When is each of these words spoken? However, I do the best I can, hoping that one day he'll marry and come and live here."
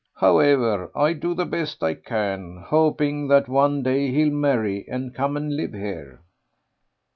However, 0.15 0.89
I 0.95 1.13
do 1.13 1.35
the 1.35 1.45
best 1.45 1.83
I 1.83 1.93
can, 1.93 2.57
hoping 2.57 3.27
that 3.27 3.47
one 3.47 3.83
day 3.83 4.09
he'll 4.09 4.33
marry 4.33 4.83
and 4.89 5.13
come 5.13 5.37
and 5.37 5.55
live 5.55 5.73
here." 5.73 6.21